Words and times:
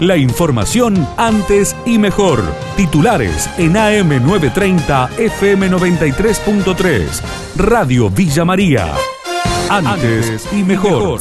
La 0.00 0.16
información 0.16 1.06
antes 1.16 1.76
y 1.86 1.98
mejor. 1.98 2.40
Titulares 2.76 3.48
en 3.58 3.74
AM930 3.74 5.10
FM93.3. 5.10 7.22
Radio 7.56 8.10
Villa 8.10 8.44
María. 8.44 8.92
Antes 9.70 10.48
y 10.52 10.64
mejor. 10.64 11.20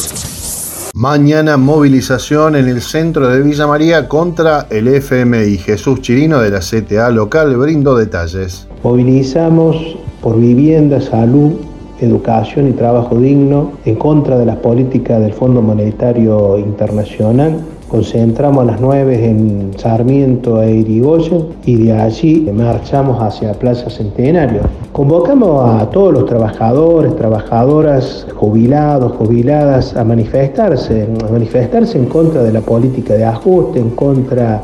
Mañana 0.96 1.56
movilización 1.56 2.56
en 2.56 2.68
el 2.68 2.82
centro 2.82 3.30
de 3.30 3.44
Villa 3.44 3.68
María 3.68 4.10
contra 4.10 4.66
el 4.72 4.88
FMI. 4.88 5.60
Jesús 5.60 6.02
Chirino 6.02 6.40
de 6.40 6.50
la 6.50 6.62
CTA 6.62 7.12
local 7.12 7.56
brindó 7.56 7.96
detalles. 7.96 8.68
Movilizamos 8.82 10.00
por 10.20 10.40
vivienda, 10.40 11.00
salud, 11.00 11.58
educación 12.00 12.70
y 12.70 12.72
trabajo 12.72 13.20
digno 13.20 13.74
en 13.86 13.98
contra 13.98 14.40
de 14.40 14.48
las 14.48 14.58
políticas 14.58 15.22
del 15.22 15.34
Fondo 15.34 15.62
Monetario 15.62 16.58
Internacional 16.58 17.64
concentramos 17.94 18.64
a 18.64 18.72
las 18.72 18.82
9 18.82 19.24
en 19.24 19.72
Sarmiento 19.78 20.64
e 20.64 20.78
Irigoyen 20.78 21.46
y 21.64 21.76
de 21.76 21.94
allí 21.94 22.50
marchamos 22.52 23.22
hacia 23.22 23.54
Plaza 23.54 23.88
Centenario. 23.92 24.62
Convocamos 24.92 25.80
a 25.80 25.88
todos 25.92 26.12
los 26.12 26.26
trabajadores, 26.26 27.16
trabajadoras, 27.16 28.26
jubilados, 28.34 29.12
jubiladas 29.12 29.96
a 29.96 30.04
manifestarse, 30.04 31.08
a 31.24 31.32
manifestarse 31.32 32.00
en 32.00 32.06
contra 32.06 32.42
de 32.42 32.52
la 32.52 32.62
política 32.62 33.14
de 33.14 33.26
ajuste, 33.26 33.78
en 33.78 33.92
contra 33.92 34.64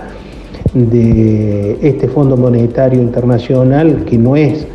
de 0.74 1.78
este 1.84 2.08
Fondo 2.08 2.36
Monetario 2.36 3.00
Internacional 3.00 4.06
que 4.06 4.18
no 4.18 4.36
es 4.36 4.66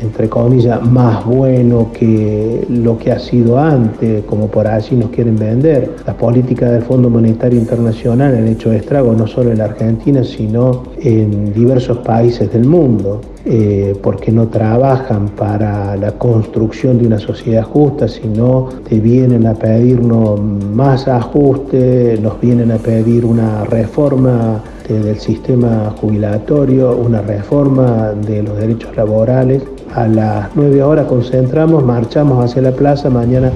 entre 0.00 0.28
comillas, 0.28 0.82
más 0.82 1.24
bueno 1.24 1.90
que 1.92 2.64
lo 2.68 2.98
que 2.98 3.12
ha 3.12 3.18
sido 3.18 3.58
antes, 3.58 4.24
como 4.24 4.46
por 4.46 4.66
allí 4.66 4.96
nos 4.96 5.10
quieren 5.10 5.36
vender. 5.36 5.96
Las 6.06 6.16
políticas 6.16 6.70
del 6.72 6.82
Fondo 6.82 7.10
Monetario 7.10 7.58
Internacional 7.58 8.34
han 8.34 8.48
hecho 8.48 8.72
estragos 8.72 9.16
no 9.16 9.26
solo 9.26 9.50
en 9.52 9.58
la 9.58 9.64
Argentina, 9.64 10.24
sino 10.24 10.84
en 11.02 11.52
diversos 11.52 11.98
países 11.98 12.52
del 12.52 12.64
mundo, 12.66 13.20
eh, 13.44 13.94
porque 14.02 14.32
no 14.32 14.48
trabajan 14.48 15.28
para 15.28 15.96
la 15.96 16.12
construcción 16.12 16.98
de 16.98 17.06
una 17.06 17.18
sociedad 17.18 17.62
justa, 17.62 18.08
sino 18.08 18.68
te 18.88 19.00
vienen 19.00 19.46
a 19.46 19.54
pedirnos 19.54 20.40
más 20.40 21.08
ajuste, 21.08 22.18
nos 22.20 22.40
vienen 22.40 22.72
a 22.72 22.76
pedir 22.76 23.24
una 23.24 23.64
reforma 23.64 24.62
del 24.88 25.20
sistema 25.20 25.94
jubilatorio, 26.00 26.96
una 26.96 27.22
reforma 27.22 28.12
de 28.26 28.42
los 28.42 28.58
derechos 28.58 28.96
laborales 28.96 29.62
a 29.94 30.06
las 30.06 30.50
9 30.54 30.82
horas 30.82 31.06
concentramos, 31.06 31.84
marchamos 31.84 32.44
hacia 32.44 32.62
la 32.62 32.72
plaza 32.72 33.10
mañana 33.10 33.52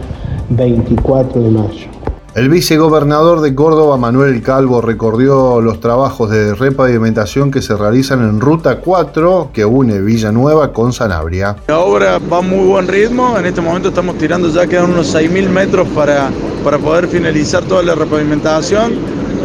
24 0.51 1.41
de 1.41 1.51
mayo. 1.51 1.95
El 2.35 2.49
vicegobernador 2.49 3.43
de 3.43 3.55
Córdoba, 3.55 3.97
Manuel 3.97 4.43
Calvo, 4.43 4.81
recorrió 4.81 5.61
los 5.61 5.79
trabajos 5.79 6.31
de 6.31 6.53
repavimentación 6.57 7.53
que 7.53 7.63
se 7.63 7.77
realizan 7.77 8.29
en 8.29 8.41
Ruta 8.41 8.81
4, 8.81 9.51
que 9.53 9.65
une 9.65 10.01
Villanueva 10.01 10.73
con 10.73 10.93
Sanabria. 10.93 11.55
La 11.69 11.79
obra 11.79 12.19
va 12.19 12.39
a 12.39 12.43
muy 12.43 12.67
buen 12.67 12.89
ritmo, 12.89 13.39
en 13.39 13.47
este 13.47 13.61
momento 13.61 13.91
estamos 13.91 14.19
tirando 14.19 14.49
ya, 14.49 14.67
quedan 14.67 14.91
unos 14.91 15.15
6.000 15.15 15.49
metros 15.49 15.87
para, 15.95 16.29
para 16.65 16.77
poder 16.79 17.07
finalizar 17.07 17.63
toda 17.63 17.85
la 17.85 17.95
repavimentación, 17.95 18.95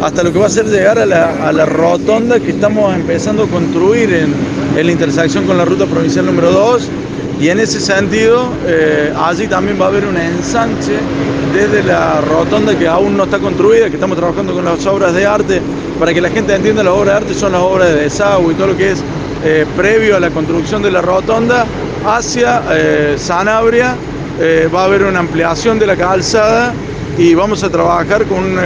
hasta 0.02 0.24
lo 0.24 0.32
que 0.32 0.40
va 0.40 0.46
a 0.46 0.50
ser 0.50 0.66
llegar 0.66 0.98
a 0.98 1.06
la, 1.06 1.46
a 1.46 1.52
la 1.52 1.66
rotonda 1.66 2.40
que 2.40 2.50
estamos 2.50 2.92
empezando 2.92 3.44
a 3.44 3.46
construir 3.46 4.12
en, 4.12 4.34
en 4.76 4.86
la 4.86 4.92
intersección 4.92 5.46
con 5.46 5.58
la 5.58 5.64
ruta 5.64 5.86
provincial 5.86 6.26
número 6.26 6.50
2 6.52 6.88
y 7.40 7.48
en 7.48 7.58
ese 7.58 7.80
sentido 7.80 8.52
eh, 8.66 9.12
allí 9.16 9.46
también 9.46 9.80
va 9.80 9.86
a 9.86 9.88
haber 9.88 10.04
un 10.04 10.16
ensanche 10.16 10.98
desde 11.54 11.82
la 11.82 12.20
rotonda 12.20 12.78
que 12.78 12.86
aún 12.86 13.16
no 13.16 13.24
está 13.24 13.38
construida, 13.38 13.88
que 13.88 13.94
estamos 13.94 14.16
trabajando 14.16 14.52
con 14.52 14.64
las 14.64 14.84
obras 14.86 15.14
de 15.14 15.26
arte, 15.26 15.60
para 15.98 16.12
que 16.12 16.20
la 16.20 16.28
gente 16.28 16.54
entienda 16.54 16.82
las 16.82 16.92
obras 16.92 17.06
de 17.06 17.12
arte 17.12 17.34
son 17.34 17.52
las 17.52 17.62
obras 17.62 17.88
de 17.88 18.02
desagüe 18.02 18.52
y 18.52 18.56
todo 18.56 18.68
lo 18.68 18.76
que 18.76 18.92
es 18.92 19.02
eh, 19.42 19.66
previo 19.74 20.16
a 20.16 20.20
la 20.20 20.30
construcción 20.30 20.82
de 20.82 20.90
la 20.90 21.00
rotonda 21.00 21.64
hacia 22.06 22.62
eh, 22.70 23.14
Sanabria, 23.18 23.96
va 24.74 24.82
a 24.82 24.84
haber 24.86 25.04
una 25.04 25.18
ampliación 25.18 25.78
de 25.78 25.86
la 25.86 25.96
calzada 25.96 26.72
y 27.18 27.34
vamos 27.34 27.62
a 27.62 27.68
trabajar 27.68 28.24
con, 28.24 28.56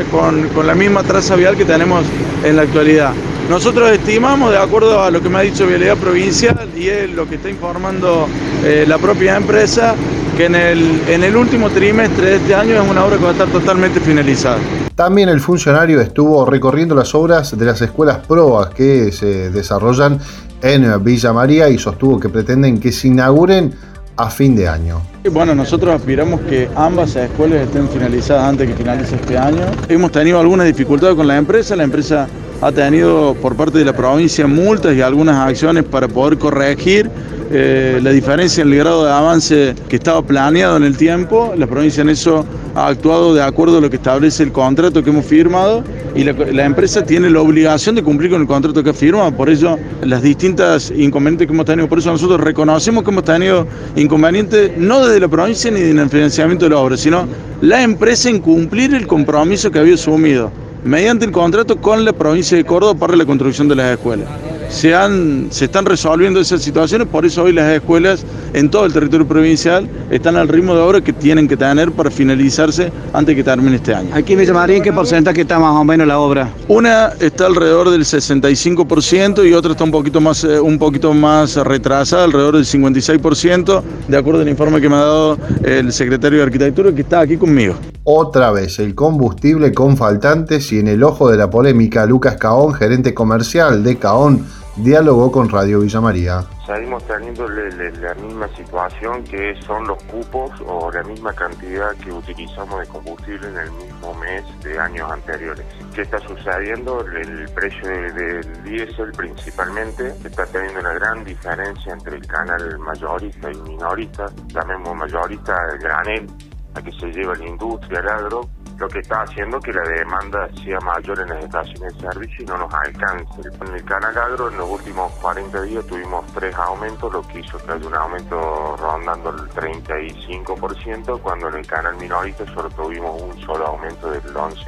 con 0.54 0.66
la 0.66 0.75
misma 0.76 1.03
traza 1.03 1.34
vial 1.34 1.56
que 1.56 1.64
tenemos 1.64 2.04
en 2.44 2.54
la 2.54 2.62
actualidad. 2.62 3.12
Nosotros 3.49 3.91
estimamos, 3.91 4.53
de 4.53 4.59
acuerdo 4.59 5.03
a 5.03 5.10
lo 5.10 5.21
que 5.21 5.28
me 5.28 5.38
ha 5.38 5.43
dicho 5.43 5.66
Vialidad 5.66 5.99
Provincial 5.99 6.66
y 6.75 6.88
es 6.88 7.10
lo 7.10 7.28
que 7.28 7.34
está 7.34 7.50
informando 7.50 8.27
eh, 8.65 8.87
la 8.88 8.97
propia 8.97 9.37
empresa, 9.37 9.94
que 10.34 10.47
en 10.47 10.55
el, 10.55 11.03
en 11.09 11.22
el 11.22 11.37
último 11.37 11.69
trimestre 11.69 12.31
de 12.31 12.37
este 12.37 12.55
año 12.55 12.82
es 12.82 12.91
una 12.91 13.05
obra 13.05 13.19
que 13.19 13.22
va 13.22 13.28
a 13.28 13.32
estar 13.32 13.49
totalmente 13.49 14.00
finalizada. 14.00 14.56
También 14.94 15.28
el 15.28 15.41
funcionario 15.41 16.00
estuvo 16.00 16.47
recorriendo 16.47 16.94
las 16.94 17.15
obras 17.15 17.56
de 17.56 17.66
las 17.66 17.82
escuelas 17.82 18.27
PROAS 18.27 18.71
que 18.71 19.12
se 19.12 19.50
desarrollan 19.50 20.19
en 20.62 21.05
Villa 21.05 21.34
María 21.34 21.69
y 21.69 21.78
sostuvo 21.78 22.19
que 22.19 22.31
pretenden 22.31 22.81
que 22.81 22.93
se 22.93 23.09
inauguren 23.09 23.75
a 24.16 24.31
fin 24.31 24.56
de 24.56 24.69
año. 24.69 25.03
Bueno, 25.31 25.55
nosotros 25.55 25.94
aspiramos 25.94 26.41
que 26.43 26.71
ambas 26.76 27.15
escuelas 27.16 27.61
estén 27.61 27.88
finalizadas 27.91 28.44
antes 28.44 28.69
que 28.69 28.75
finalice 28.75 29.16
este 29.16 29.37
año. 29.37 29.66
Hemos 29.88 30.12
tenido 30.12 30.41
algunas 30.41 30.66
dificultades 30.66 31.15
con 31.15 31.26
la 31.26 31.37
empresa, 31.37 31.76
la 31.76 31.84
empresa 31.84 32.26
ha 32.64 32.72
tenido 32.72 33.34
por 33.42 33.54
parte 33.56 33.76
de 33.76 33.84
la 33.84 33.94
provincia 33.94 34.47
multas 34.47 34.97
y 34.97 35.02
algunas 35.02 35.36
acciones 35.36 35.84
para 35.84 36.08
poder 36.08 36.38
corregir 36.38 37.10
eh, 37.52 38.00
la 38.02 38.08
diferencia 38.08 38.62
en 38.62 38.72
el 38.72 38.78
grado 38.78 39.04
de 39.04 39.12
avance 39.12 39.75
que 39.86 39.97
estaba 39.97 40.22
planeado 40.22 40.78
en 40.78 40.84
el 40.84 40.97
tiempo. 40.97 41.52
La 41.58 41.66
provincia 41.66 42.00
en 42.00 42.08
eso 42.08 42.47
ha 42.75 42.86
actuado 42.86 43.34
de 43.34 43.42
acuerdo 43.42 43.76
a 43.76 43.80
lo 43.82 43.91
que 43.91 43.97
establece 43.97 44.42
el 44.44 44.50
contrato 44.50 45.04
que 45.04 45.10
hemos 45.10 45.26
firmado 45.26 45.84
y 46.16 46.25
la, 46.25 46.64
empresa 46.64 47.04
tiene 47.04 47.28
la 47.28 47.42
obligación 47.42 47.97
de 47.97 48.02
cumplir 48.02 48.30
con 48.30 48.41
el 48.41 48.47
contrato 48.47 48.82
que 48.82 48.88
ha 48.88 48.94
firmado. 48.94 49.31
Por 49.32 49.50
eso 49.50 49.78
las 50.00 50.22
distintas 50.22 50.91
inconvenientes 50.91 51.46
que 51.46 51.52
hemos 51.52 51.66
tenido, 51.66 51.86
por 51.86 51.98
eso 51.98 52.12
nosotros 52.12 52.41
reconocemos 52.41 53.04
que 53.04 53.10
hemos 53.10 53.25
tenido 53.25 53.66
inconvenientes 53.94 54.72
no 54.78 55.04
desde 55.04 55.20
la 55.20 55.28
provincia 55.28 55.70
ni 55.70 55.82
en 55.82 55.98
el 55.98 56.08
financiamiento 56.08 56.64
de 56.64 56.70
la 56.70 56.78
obra, 56.78 56.96
sino 56.96 57.26
la 57.60 57.82
empresa 57.82 58.31
en 58.31 58.38
cumplir 58.38 58.94
el 58.94 59.06
compromiso 59.06 59.70
que 59.70 59.81
había 59.81 59.96
asumido 59.96 60.63
mediante 60.84 61.25
el 61.25 61.33
contrato 61.33 61.81
con 61.81 62.05
la 62.05 62.12
provincia 62.12 62.56
de 62.56 62.65
Córdoba 62.65 62.95
para 62.95 63.17
la 63.17 63.25
construcción 63.25 63.69
de 63.69 63.75
las 63.75 63.93
escuelas. 63.93 64.28
Se, 64.69 64.94
han, 64.94 65.48
se 65.50 65.66
están 65.66 65.84
resolviendo 65.84 66.41
esas 66.41 66.62
situaciones, 66.62 67.08
por 67.08 67.25
eso 67.25 67.44
hoy 67.44 67.52
las 67.52 67.70
escuelas 67.72 68.25
en 68.52 68.70
todo 68.70 68.86
el 68.86 68.92
territorio 68.92 69.26
provincial 69.26 69.88
están 70.10 70.36
al 70.36 70.48
ritmo 70.48 70.75
de 70.75 70.80
obra 70.80 71.00
que 71.00 71.12
tienen 71.12 71.48
que 71.48 71.56
tener 71.56 71.92
para 71.92 72.10
finalizarse 72.10 72.92
antes 73.12 73.34
que 73.34 73.44
termine 73.44 73.76
este 73.76 73.94
año. 73.94 74.10
Aquí 74.14 74.36
me 74.36 74.47
llamaría 74.47 74.76
en 74.76 74.82
qué 74.82 74.92
porcentaje 74.92 75.42
está 75.42 75.58
más 75.58 75.75
o 75.76 75.84
menos 75.84 76.06
la 76.06 76.19
obra. 76.19 76.50
Una 76.69 77.12
está 77.20 77.47
alrededor 77.47 77.91
del 77.91 78.02
65% 78.02 79.48
y 79.48 79.52
otra 79.52 79.72
está 79.72 79.84
un 79.84 79.91
poquito 79.91 80.20
más, 80.20 80.44
eh, 80.44 80.60
un 80.60 80.78
poquito 80.78 81.12
más 81.14 81.56
retrasada, 81.56 82.25
alrededor 82.25 82.56
del 82.56 82.64
56%, 82.64 83.82
de 84.08 84.16
acuerdo 84.16 84.42
al 84.42 84.48
informe 84.48 84.81
que 84.81 84.88
me 84.88 84.96
ha 84.96 85.00
dado 85.00 85.38
el 85.62 85.92
secretario 85.92 86.38
de 86.38 86.44
Arquitectura 86.44 86.94
que 86.94 87.02
está 87.02 87.20
aquí 87.20 87.36
conmigo. 87.36 87.75
Otra 88.04 88.50
vez 88.50 88.78
el 88.78 88.94
combustible 88.94 89.72
con 89.72 89.96
faltantes 89.96 90.70
y 90.72 90.78
en 90.78 90.88
el 90.88 91.02
ojo 91.02 91.31
de 91.31 91.38
la 91.38 91.48
polémica, 91.48 92.04
Lucas 92.04 92.36
Caón, 92.36 92.75
gerente 92.75 93.14
comercial 93.14 93.82
de 93.82 93.96
Caón, 93.96 94.44
dialogó 94.77 95.31
con 95.31 95.49
Radio 95.49 95.81
Villa 95.81 96.01
María. 96.01 96.45
Seguimos 96.67 97.03
teniendo 97.05 97.47
la 97.47 98.15
misma 98.15 98.49
situación 98.57 99.23
que 99.25 99.55
son 99.67 99.87
los 99.87 100.03
cupos 100.05 100.51
o 100.67 100.91
la 100.91 101.03
misma 101.03 101.33
cantidad 101.33 101.93
que 101.97 102.11
utilizamos 102.11 102.81
de 102.81 102.87
combustible 102.87 103.49
en 103.49 103.57
el 103.59 103.71
mismo 103.73 104.15
mes 104.15 104.43
de 104.62 104.79
años 104.79 105.11
anteriores. 105.11 105.65
¿Qué 105.95 106.03
está 106.03 106.19
sucediendo? 106.21 107.01
El 107.07 107.49
precio 107.51 107.89
del 107.89 108.65
diésel 108.65 109.12
principalmente 109.12 110.09
está 110.25 110.47
teniendo 110.47 110.81
una 110.81 110.95
gran 110.95 111.25
diferencia 111.25 111.93
entre 111.93 112.17
el 112.17 112.27
canal 112.27 112.79
mayorista 112.79 113.53
y 113.53 113.56
minorista, 113.56 114.27
llamemos 114.49 114.97
mayorista 114.97 115.55
el 115.73 115.79
granel 115.79 116.27
a 116.75 116.83
que 116.83 116.91
se 116.93 117.06
lleva 117.12 117.35
la 117.35 117.47
industria, 117.47 118.01
el 118.01 118.09
agro, 118.09 118.49
lo 118.79 118.89
que 118.89 118.99
está 118.99 119.23
haciendo 119.23 119.61
que 119.61 119.73
la 119.73 119.82
demanda 119.82 120.49
sea 120.62 120.81
mayor 120.81 121.21
en 121.21 121.29
las 121.29 121.44
estaciones 121.44 121.94
de 121.94 122.00
servicio 122.00 122.44
y 122.44 122.47
no 122.47 122.59
nos 122.59 122.75
alcance. 122.75 123.43
En 123.61 123.75
el 123.75 123.85
canal 123.85 124.17
agro 124.17 124.50
en 124.50 124.59
los 124.59 124.69
últimos 124.69 125.12
40 125.21 125.62
días 125.62 125.87
tuvimos 125.87 126.25
tres 126.35 126.55
aumentos, 126.56 127.12
lo 127.12 127.23
que 127.29 127.41
hizo 127.41 127.59
que 127.59 127.73
haya 127.73 127.87
un 127.87 127.94
aumento 127.94 128.76
rondando 128.76 129.31
el 129.31 129.49
35%, 129.50 131.21
cuando 131.21 131.49
en 131.49 131.55
el 131.56 131.67
canal 131.67 131.97
minorista 131.97 132.44
solo 132.47 132.69
tuvimos 132.71 133.21
un 133.23 133.41
solo 133.43 133.67
aumento 133.67 134.11
del 134.11 134.23
11%. 134.23 134.65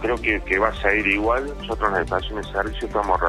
Creo 0.00 0.16
que, 0.16 0.40
que 0.40 0.58
va 0.58 0.68
a 0.68 0.74
seguir 0.74 1.06
igual, 1.06 1.46
nosotros 1.58 1.88
en 1.88 1.94
las 1.94 2.02
estaciones 2.04 2.46
de 2.46 2.52
servicio 2.52 2.86
estamos 2.88 3.20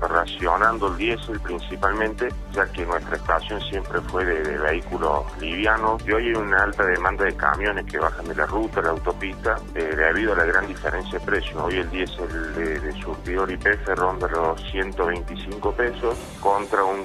racionando 0.00 0.88
el 0.88 0.96
diésel 0.96 1.40
principalmente, 1.40 2.28
ya 2.52 2.66
que 2.66 2.84
nuestra 2.86 3.16
estación 3.16 3.60
siempre 3.62 4.00
fue 4.02 4.24
de, 4.24 4.56
vehículos 4.58 5.24
livianos 5.40 6.02
y 6.06 6.12
hoy 6.12 6.28
hay 6.28 6.34
una 6.34 6.62
alta 6.62 6.84
demanda 6.84 7.24
de 7.24 7.36
camiones 7.36 7.84
que 7.86 7.98
bajan 7.98 8.26
de 8.26 8.34
la 8.34 8.46
ruta, 8.46 8.80
de 8.80 8.86
la 8.86 8.92
autopista, 8.92 9.56
eh, 9.74 9.94
debido 9.96 10.32
a 10.32 10.36
la 10.36 10.44
gran 10.44 10.66
diferencia 10.66 11.18
de 11.18 11.24
precio. 11.24 11.64
Hoy 11.64 11.76
el 11.76 11.90
diésel 11.90 12.54
de, 12.54 12.80
de 12.80 12.92
surtidor 13.00 13.50
IPF 13.50 13.88
ronda 13.96 14.28
los 14.28 14.60
125 14.70 15.72
pesos 15.72 16.16
contra 16.40 16.84
un, 16.84 17.04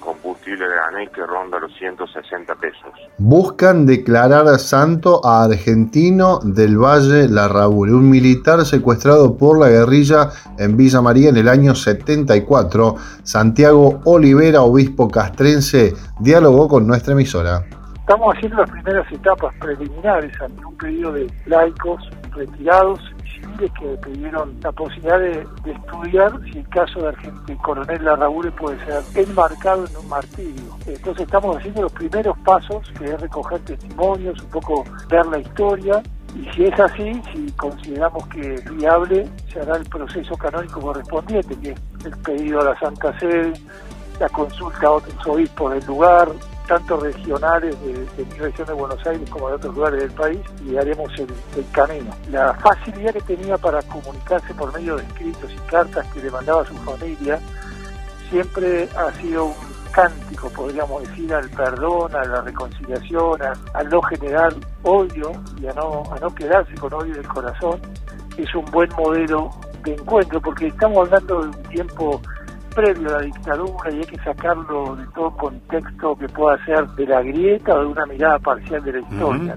combustible 0.00 0.66
granel 0.66 1.10
que 1.10 1.26
ronda 1.26 1.58
los 1.58 1.72
160 1.78 2.54
pesos. 2.54 2.90
Buscan 3.18 3.84
declarar 3.84 4.58
santo 4.58 5.20
a 5.24 5.44
argentino 5.44 6.38
del 6.42 6.78
Valle 6.78 7.28
La 7.28 7.48
Raúl, 7.48 7.92
un 7.92 8.08
militar 8.08 8.64
secuestrado 8.64 9.36
por 9.36 9.58
la 9.58 9.68
guerrilla 9.68 10.30
en 10.58 10.76
Villa 10.76 11.02
María 11.02 11.28
en 11.28 11.36
el 11.36 11.48
año 11.48 11.74
74. 11.74 12.96
Santiago 13.22 14.00
Olivera, 14.04 14.62
obispo 14.62 15.08
castrense, 15.08 15.94
dialogó 16.20 16.68
con 16.68 16.86
nuestra 16.86 17.12
emisora. 17.12 17.64
Estamos 18.08 18.34
haciendo 18.34 18.56
las 18.56 18.70
primeras 18.70 19.12
etapas 19.12 19.54
preliminares 19.60 20.32
ante 20.40 20.64
un 20.64 20.74
pedido 20.78 21.12
de 21.12 21.30
laicos 21.44 22.02
retirados 22.30 22.98
civiles 23.22 23.70
que 23.78 23.86
pidieron 23.98 24.56
la 24.62 24.72
posibilidad 24.72 25.18
de, 25.18 25.46
estudiar 25.66 26.32
si 26.44 26.56
el 26.56 26.68
caso 26.70 27.02
de 27.02 27.08
Argentina, 27.08 27.62
coronel 27.62 28.02
Larraúl 28.02 28.50
puede 28.52 28.82
ser 28.86 29.02
enmarcado 29.14 29.84
en 29.84 29.94
un 29.94 30.08
martirio. 30.08 30.78
Entonces 30.86 31.26
estamos 31.26 31.58
haciendo 31.58 31.82
los 31.82 31.92
primeros 31.92 32.38
pasos, 32.38 32.90
que 32.98 33.04
es 33.04 33.20
recoger 33.20 33.60
testimonios, 33.66 34.42
un 34.42 34.50
poco 34.52 34.84
ver 35.10 35.26
la 35.26 35.40
historia, 35.40 36.02
y 36.34 36.50
si 36.54 36.64
es 36.64 36.80
así, 36.80 37.20
si 37.34 37.52
consideramos 37.58 38.26
que 38.28 38.54
es 38.54 38.74
viable, 38.74 39.28
se 39.52 39.60
hará 39.60 39.76
el 39.76 39.84
proceso 39.84 40.34
canónico 40.38 40.80
correspondiente, 40.80 41.54
que 41.60 41.72
es 41.72 42.06
el 42.06 42.16
pedido 42.22 42.62
a 42.62 42.72
la 42.72 42.80
Santa 42.80 43.18
Sede, 43.18 43.52
la 44.18 44.30
consulta 44.30 44.86
a 44.86 44.92
otros 44.92 45.26
obispos 45.26 45.74
del 45.74 45.84
lugar, 45.84 46.28
tanto 46.68 47.00
regionales 47.00 47.74
de, 47.80 48.24
mi 48.24 48.38
región 48.38 48.68
de 48.68 48.74
Buenos 48.74 49.04
Aires 49.06 49.28
como 49.30 49.48
de 49.48 49.54
otros 49.56 49.74
lugares 49.74 50.00
del 50.00 50.10
país 50.12 50.38
y 50.64 50.76
haremos 50.76 51.10
el, 51.18 51.28
camino. 51.72 52.14
La 52.30 52.54
facilidad 52.54 53.14
que 53.14 53.22
tenía 53.22 53.56
para 53.56 53.82
comunicarse 53.82 54.54
por 54.54 54.72
medio 54.74 54.96
de 54.96 55.02
escritos 55.04 55.50
y 55.50 55.70
cartas 55.70 56.06
que 56.12 56.22
le 56.22 56.30
mandaba 56.30 56.62
a 56.62 56.66
su 56.66 56.74
familia 56.76 57.40
siempre 58.30 58.88
ha 58.96 59.10
sido 59.14 59.46
un 59.46 59.54
cántico, 59.92 60.50
podríamos 60.50 61.02
decir, 61.08 61.32
al 61.32 61.48
perdón, 61.48 62.14
a 62.14 62.24
la 62.24 62.42
reconciliación, 62.42 63.40
a, 63.42 63.82
no 63.84 64.02
generar 64.02 64.54
odio 64.82 65.32
y 65.60 65.66
a 65.66 65.72
no, 65.72 66.02
a 66.12 66.18
no 66.20 66.34
quedarse 66.34 66.74
con 66.74 66.92
odio 66.92 67.14
del 67.14 67.28
corazón. 67.28 67.80
Es 68.36 68.54
un 68.54 68.64
buen 68.66 68.90
modelo 68.90 69.50
de 69.84 69.94
encuentro 69.94 70.40
porque 70.40 70.66
estamos 70.66 71.06
hablando 71.06 71.40
de 71.40 71.48
un 71.48 71.62
tiempo 71.64 72.20
previo 72.78 73.08
a 73.08 73.12
la 73.18 73.22
dictadura 73.22 73.90
y 73.90 73.96
hay 73.96 74.04
que 74.04 74.18
sacarlo 74.18 74.94
de 74.94 75.04
todo 75.08 75.36
contexto 75.36 76.16
que 76.16 76.28
pueda 76.28 76.64
ser 76.64 76.86
de 76.90 77.06
la 77.06 77.22
grieta 77.22 77.74
o 77.74 77.80
de 77.80 77.86
una 77.86 78.06
mirada 78.06 78.38
parcial 78.38 78.84
de 78.84 78.92
la 78.92 79.00
historia. 79.00 79.56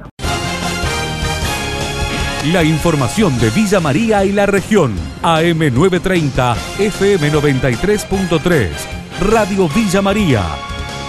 La 2.51 2.63
información 2.63 3.38
de 3.39 3.51
Villa 3.51 3.79
María 3.79 4.25
y 4.25 4.31
la 4.31 4.47
región. 4.47 4.95
AM930, 5.21 6.56
FM93.3. 6.79 8.69
Radio 9.29 9.69
Villa 9.69 10.01
María. 10.01 10.41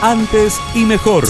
Antes 0.03 0.61
y 0.75 0.85
mejor. 0.85 1.25